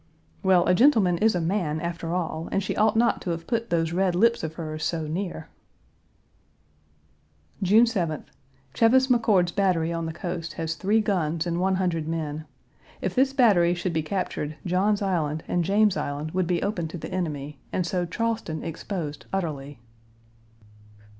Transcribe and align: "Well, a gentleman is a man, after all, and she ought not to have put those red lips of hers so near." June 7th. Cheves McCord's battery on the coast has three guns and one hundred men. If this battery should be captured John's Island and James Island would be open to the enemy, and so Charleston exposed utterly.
"Well, 0.41 0.65
a 0.65 0.73
gentleman 0.73 1.19
is 1.19 1.35
a 1.35 1.39
man, 1.39 1.79
after 1.79 2.11
all, 2.11 2.49
and 2.51 2.63
she 2.63 2.75
ought 2.75 2.95
not 2.95 3.21
to 3.21 3.29
have 3.29 3.45
put 3.45 3.69
those 3.69 3.93
red 3.93 4.15
lips 4.15 4.41
of 4.43 4.55
hers 4.55 4.83
so 4.83 5.05
near." 5.05 5.47
June 7.61 7.85
7th. 7.85 8.23
Cheves 8.73 9.09
McCord's 9.09 9.51
battery 9.51 9.93
on 9.93 10.07
the 10.07 10.11
coast 10.11 10.53
has 10.53 10.73
three 10.73 11.01
guns 11.01 11.45
and 11.45 11.59
one 11.61 11.75
hundred 11.75 12.07
men. 12.07 12.45
If 12.99 13.13
this 13.13 13.31
battery 13.31 13.75
should 13.75 13.93
be 13.93 14.01
captured 14.01 14.55
John's 14.65 15.03
Island 15.03 15.43
and 15.47 15.63
James 15.63 15.95
Island 15.95 16.31
would 16.31 16.47
be 16.47 16.63
open 16.63 16.87
to 16.87 16.97
the 16.97 17.11
enemy, 17.13 17.59
and 17.71 17.85
so 17.85 18.07
Charleston 18.07 18.63
exposed 18.63 19.27
utterly. 19.31 19.77